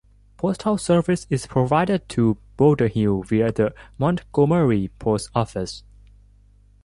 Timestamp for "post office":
4.97-5.83